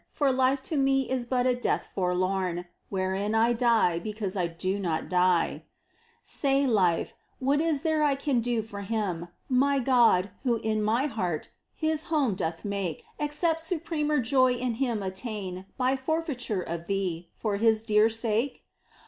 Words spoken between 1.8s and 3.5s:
forlorn Wherein